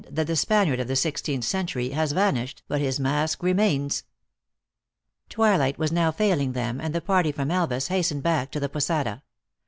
801 0.05 0.15
that 0.15 0.25
the 0.25 0.35
Spaniard 0.35 0.79
of 0.79 0.87
the 0.87 0.95
sixteenth 0.95 1.43
century 1.43 1.89
has 1.89 2.11
vanish 2.11 2.55
ed, 2.55 2.61
but 2.67 2.81
his 2.81 2.99
mask 2.99 3.43
remains." 3.43 4.03
Twilight 5.29 5.77
was 5.77 5.91
now 5.91 6.09
failing 6.09 6.53
them, 6.53 6.81
and 6.81 6.95
the 6.95 7.01
party 7.01 7.31
from 7.31 7.51
Elvas 7.51 7.89
hastened 7.89 8.23
back 8.23 8.49
to 8.49 8.59
the 8.59 8.67
posada. 8.67 9.21